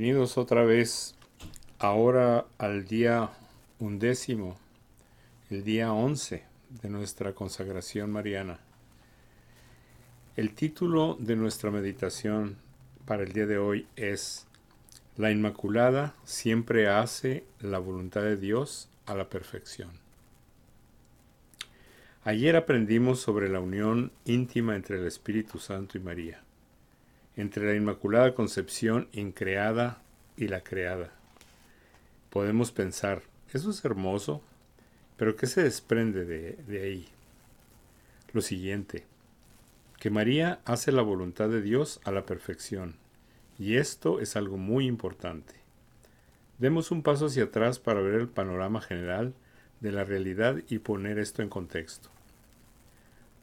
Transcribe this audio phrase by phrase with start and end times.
[0.00, 1.14] Bienvenidos otra vez
[1.78, 3.32] ahora al día
[3.78, 4.56] undécimo,
[5.50, 8.60] el día once de nuestra consagración mariana.
[10.36, 12.56] El título de nuestra meditación
[13.04, 14.46] para el día de hoy es
[15.18, 19.90] La Inmaculada siempre hace la voluntad de Dios a la perfección.
[22.24, 26.42] Ayer aprendimos sobre la unión íntima entre el Espíritu Santo y María
[27.40, 30.02] entre la Inmaculada Concepción increada
[30.36, 31.10] y la creada.
[32.30, 33.22] Podemos pensar,
[33.52, 34.42] eso es hermoso,
[35.16, 37.08] pero ¿qué se desprende de, de ahí?
[38.32, 39.04] Lo siguiente,
[39.98, 42.96] que María hace la voluntad de Dios a la perfección,
[43.58, 45.54] y esto es algo muy importante.
[46.58, 49.34] Demos un paso hacia atrás para ver el panorama general
[49.80, 52.10] de la realidad y poner esto en contexto.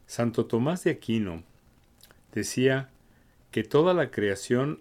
[0.06, 1.42] Santo Tomás de Aquino
[2.32, 2.88] decía
[3.50, 4.80] que toda la creación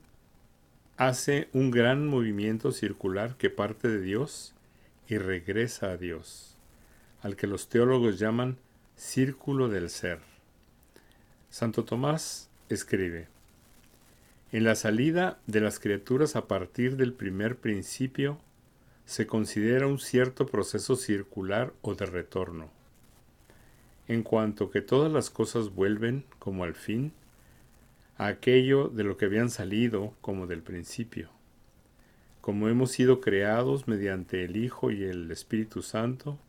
[0.97, 4.53] hace un gran movimiento circular que parte de Dios
[5.07, 6.55] y regresa a Dios,
[7.21, 8.57] al que los teólogos llaman
[8.95, 10.19] círculo del ser.
[11.49, 13.27] Santo Tomás escribe,
[14.51, 18.39] en la salida de las criaturas a partir del primer principio
[19.05, 22.69] se considera un cierto proceso circular o de retorno,
[24.07, 27.13] en cuanto que todas las cosas vuelven, como al fin,
[28.17, 31.29] aquello de lo que habían salido como del principio.
[32.41, 36.39] Como hemos sido creados mediante el Hijo y el Espíritu Santo,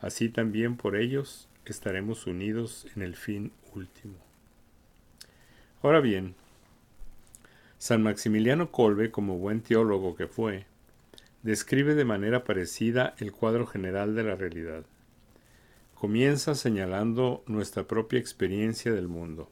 [0.00, 4.14] así también por ellos estaremos unidos en el fin último.
[5.82, 6.34] Ahora bien,
[7.78, 10.66] San Maximiliano Colbe, como buen teólogo que fue,
[11.42, 14.84] describe de manera parecida el cuadro general de la realidad.
[15.94, 19.50] Comienza señalando nuestra propia experiencia del mundo.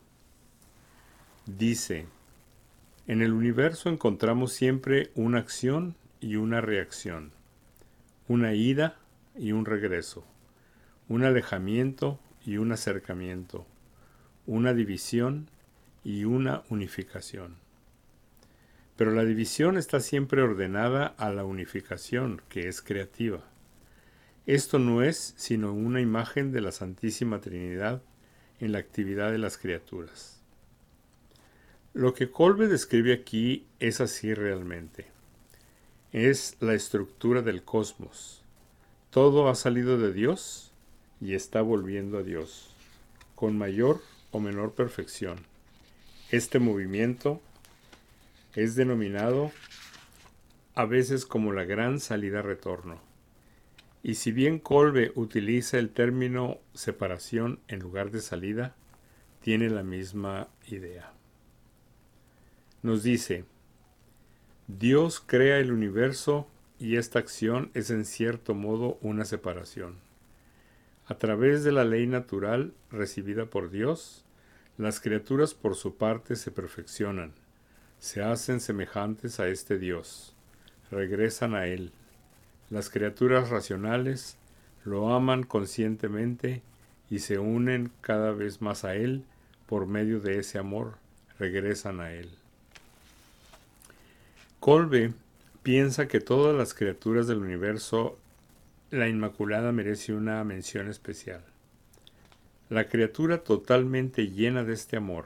[1.46, 2.06] Dice,
[3.08, 7.32] en el universo encontramos siempre una acción y una reacción,
[8.28, 9.00] una ida
[9.36, 10.24] y un regreso,
[11.08, 13.66] un alejamiento y un acercamiento,
[14.46, 15.50] una división
[16.04, 17.56] y una unificación.
[18.96, 23.42] Pero la división está siempre ordenada a la unificación, que es creativa.
[24.46, 28.00] Esto no es sino una imagen de la Santísima Trinidad
[28.60, 30.41] en la actividad de las criaturas.
[31.94, 35.04] Lo que Colbe describe aquí es así realmente.
[36.10, 38.42] Es la estructura del cosmos.
[39.10, 40.72] Todo ha salido de Dios
[41.20, 42.74] y está volviendo a Dios,
[43.34, 45.40] con mayor o menor perfección.
[46.30, 47.42] Este movimiento
[48.54, 49.52] es denominado
[50.74, 53.00] a veces como la gran salida-retorno.
[54.02, 58.74] Y si bien Colbe utiliza el término separación en lugar de salida,
[59.42, 61.12] tiene la misma idea
[62.82, 63.44] nos dice,
[64.66, 66.48] Dios crea el universo
[66.80, 69.98] y esta acción es en cierto modo una separación.
[71.06, 74.24] A través de la ley natural recibida por Dios,
[74.78, 77.34] las criaturas por su parte se perfeccionan,
[78.00, 80.34] se hacen semejantes a este Dios,
[80.90, 81.92] regresan a Él.
[82.68, 84.38] Las criaturas racionales
[84.84, 86.62] lo aman conscientemente
[87.08, 89.24] y se unen cada vez más a Él
[89.66, 90.94] por medio de ese amor,
[91.38, 92.41] regresan a Él.
[94.62, 95.12] Colbe
[95.64, 98.16] piensa que todas las criaturas del universo,
[98.92, 101.42] la Inmaculada merece una mención especial.
[102.70, 105.24] La criatura totalmente llena de este amor,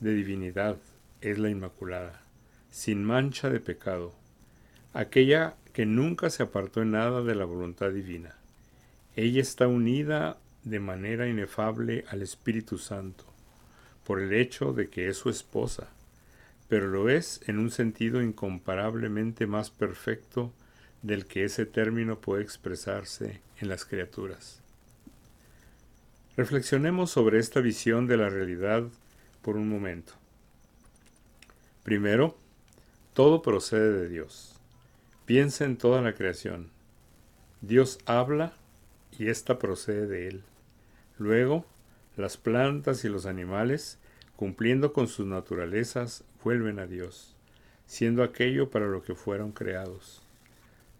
[0.00, 0.78] de divinidad,
[1.20, 2.22] es la Inmaculada,
[2.70, 4.14] sin mancha de pecado,
[4.94, 8.36] aquella que nunca se apartó en nada de la voluntad divina.
[9.16, 13.26] Ella está unida de manera inefable al Espíritu Santo,
[14.02, 15.90] por el hecho de que es su esposa,
[16.70, 20.52] pero lo es en un sentido incomparablemente más perfecto
[21.02, 24.62] del que ese término puede expresarse en las criaturas.
[26.36, 28.84] Reflexionemos sobre esta visión de la realidad
[29.42, 30.12] por un momento.
[31.82, 32.38] Primero,
[33.14, 34.54] todo procede de Dios.
[35.26, 36.70] Piensa en toda la creación.
[37.62, 38.52] Dios habla
[39.18, 40.44] y ésta procede de Él.
[41.18, 41.66] Luego,
[42.16, 43.98] las plantas y los animales
[44.36, 47.36] cumpliendo con sus naturalezas, vuelven a Dios,
[47.86, 50.22] siendo aquello para lo que fueron creados.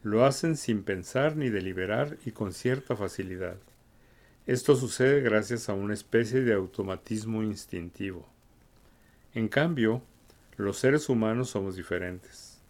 [0.03, 3.57] Lo hacen sin pensar ni deliberar y con cierta facilidad.
[4.47, 8.27] Esto sucede gracias a una especie de automatismo instintivo.
[9.35, 10.03] En cambio,
[10.57, 12.61] los seres humanos somos diferentes.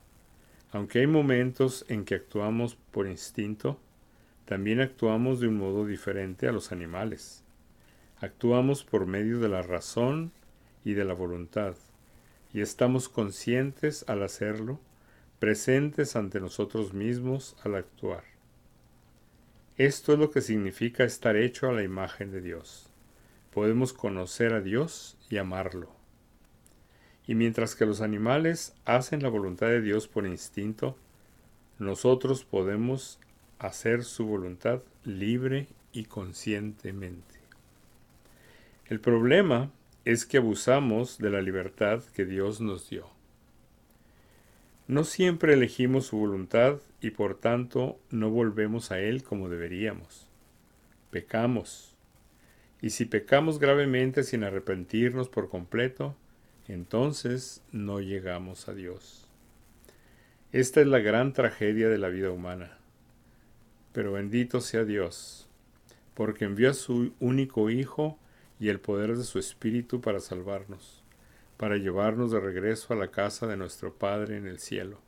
[0.72, 3.78] Aunque hay momentos en que actuamos por instinto,
[4.44, 7.42] también actuamos de un modo diferente a los animales.
[8.20, 10.32] Actuamos por medio de la razón
[10.84, 11.76] y de la voluntad,
[12.52, 14.80] y estamos conscientes al hacerlo
[15.38, 18.24] presentes ante nosotros mismos al actuar.
[19.78, 22.90] Esto es lo que significa estar hecho a la imagen de Dios.
[23.54, 25.90] Podemos conocer a Dios y amarlo.
[27.26, 30.96] Y mientras que los animales hacen la voluntad de Dios por instinto,
[31.78, 33.18] nosotros podemos
[33.58, 37.40] hacer su voluntad libre y conscientemente.
[38.86, 39.70] El problema
[40.04, 43.06] es que abusamos de la libertad que Dios nos dio.
[44.88, 50.26] No siempre elegimos su voluntad y por tanto no volvemos a Él como deberíamos.
[51.10, 51.94] Pecamos.
[52.82, 56.16] Y si pecamos gravemente sin arrepentirnos por completo,
[56.66, 59.28] entonces no llegamos a Dios.
[60.50, 62.78] Esta es la gran tragedia de la vida humana.
[63.92, 65.48] Pero bendito sea Dios,
[66.14, 68.18] porque envió a su único Hijo
[68.60, 71.02] y el poder de su Espíritu para salvarnos,
[71.56, 75.00] para llevarnos de regreso a la casa de nuestro Padre en el cielo.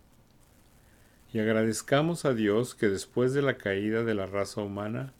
[1.32, 5.12] Y agradezcamos a Dios que después de la caída de la raza humana,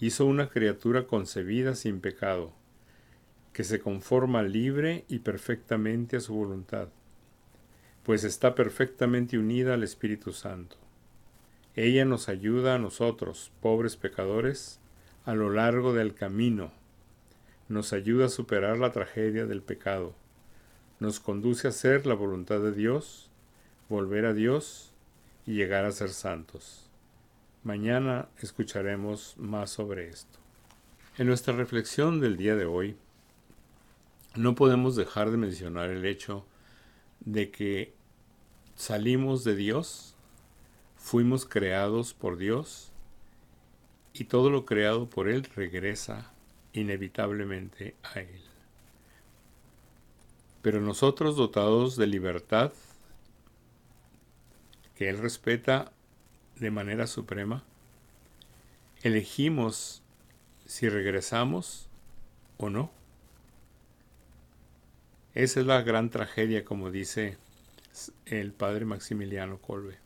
[0.00, 2.52] hizo una criatura concebida sin pecado,
[3.52, 6.88] que se conforma libre y perfectamente a su voluntad
[8.08, 10.78] pues está perfectamente unida al Espíritu Santo.
[11.76, 14.80] Ella nos ayuda a nosotros, pobres pecadores,
[15.26, 16.72] a lo largo del camino.
[17.68, 20.14] Nos ayuda a superar la tragedia del pecado.
[21.00, 23.30] Nos conduce a hacer la voluntad de Dios,
[23.90, 24.92] volver a Dios
[25.46, 26.88] y llegar a ser santos.
[27.64, 30.38] Mañana escucharemos más sobre esto.
[31.18, 32.96] En nuestra reflexión del día de hoy,
[34.34, 36.46] no podemos dejar de mencionar el hecho
[37.20, 37.92] de que
[38.76, 40.14] salimos de Dios,
[40.96, 42.92] fuimos creados por Dios
[44.14, 46.32] y todo lo creado por Él regresa
[46.80, 48.40] inevitablemente a Él.
[50.62, 52.72] Pero nosotros dotados de libertad,
[54.94, 55.92] que Él respeta
[56.56, 57.62] de manera suprema,
[59.02, 60.02] elegimos
[60.66, 61.88] si regresamos
[62.56, 62.90] o no.
[65.34, 67.38] Esa es la gran tragedia, como dice
[68.26, 69.98] el padre Maximiliano Colbe.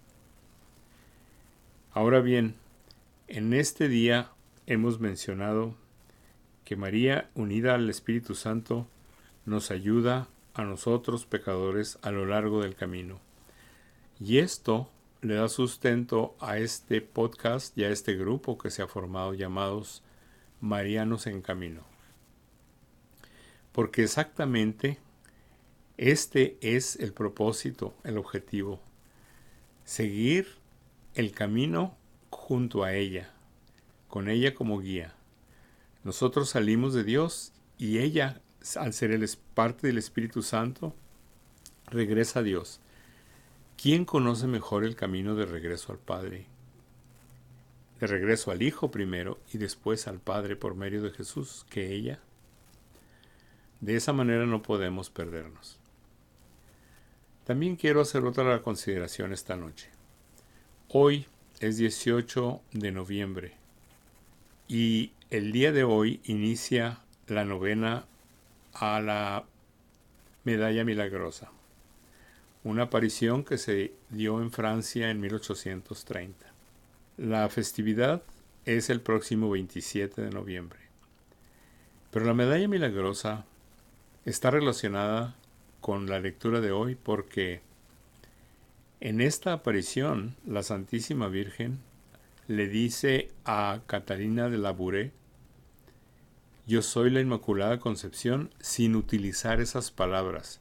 [1.92, 2.54] Ahora bien,
[3.28, 4.30] en este día
[4.66, 5.74] hemos mencionado
[6.64, 8.86] que María, unida al Espíritu Santo,
[9.44, 13.20] nos ayuda a nosotros pecadores a lo largo del camino.
[14.20, 14.88] Y esto
[15.20, 20.02] le da sustento a este podcast y a este grupo que se ha formado llamados
[20.60, 21.82] Marianos en Camino.
[23.72, 24.98] Porque exactamente
[25.96, 28.80] este es el propósito, el objetivo.
[29.84, 30.48] Seguir
[31.14, 31.96] el camino
[32.30, 33.30] junto a ella,
[34.08, 35.14] con ella como guía.
[36.04, 38.40] Nosotros salimos de Dios y ella,
[38.76, 39.18] al ser
[39.54, 40.94] parte del Espíritu Santo,
[41.86, 42.80] regresa a Dios.
[43.80, 46.46] ¿Quién conoce mejor el camino de regreso al Padre?
[48.00, 52.18] De regreso al Hijo primero y después al Padre por medio de Jesús que ella.
[53.80, 55.78] De esa manera no podemos perdernos.
[57.44, 59.88] También quiero hacer otra consideración esta noche.
[60.88, 61.26] Hoy
[61.60, 63.61] es 18 de noviembre
[64.72, 68.06] y el día de hoy inicia la novena
[68.72, 69.44] a la
[70.44, 71.50] medalla milagrosa,
[72.64, 76.46] una aparición que se dio en Francia en 1830.
[77.18, 78.22] La festividad
[78.64, 80.80] es el próximo 27 de noviembre.
[82.10, 83.44] Pero la medalla milagrosa
[84.24, 85.36] está relacionada
[85.82, 87.60] con la lectura de hoy porque
[89.00, 91.80] en esta aparición la Santísima Virgen
[92.48, 95.12] le dice a Catalina de Labouré,
[96.66, 100.60] yo soy la Inmaculada Concepción sin utilizar esas palabras,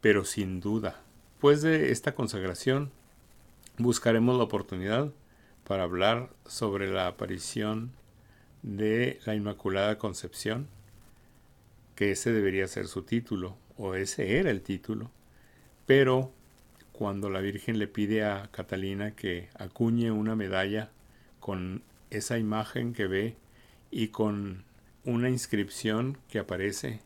[0.00, 1.02] pero sin duda.
[1.32, 2.90] Después de esta consagración
[3.78, 5.12] buscaremos la oportunidad
[5.64, 7.92] para hablar sobre la aparición
[8.62, 10.68] de la Inmaculada Concepción,
[11.96, 15.10] que ese debería ser su título, o ese era el título,
[15.86, 16.32] pero
[16.92, 20.90] cuando la Virgen le pide a Catalina que acuñe una medalla
[21.40, 23.36] con esa imagen que ve
[23.90, 24.64] y con
[25.04, 27.00] una inscripción que aparece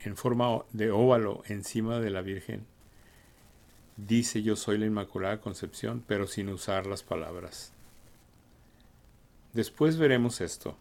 [0.00, 2.64] en forma de óvalo encima de la Virgen,
[3.96, 7.72] dice yo soy la Inmaculada Concepción, pero sin usar las palabras.
[9.52, 10.76] Después veremos esto.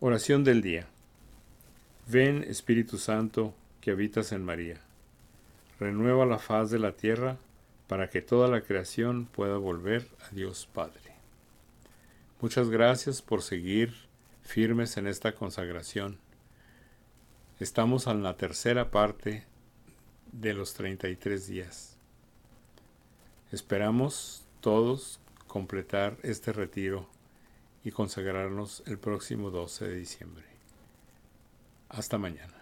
[0.00, 0.86] Oración del día.
[2.08, 4.80] Ven Espíritu Santo, que habitas en María.
[5.78, 7.36] Renueva la faz de la tierra
[7.86, 11.09] para que toda la creación pueda volver a Dios Padre.
[12.40, 13.92] Muchas gracias por seguir
[14.42, 16.18] firmes en esta consagración.
[17.58, 19.44] Estamos en la tercera parte
[20.32, 21.98] de los 33 días.
[23.52, 27.06] Esperamos todos completar este retiro
[27.84, 30.46] y consagrarnos el próximo 12 de diciembre.
[31.90, 32.60] Hasta mañana.